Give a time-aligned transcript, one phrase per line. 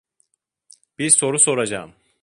[0.99, 1.93] Bir soru soracağım.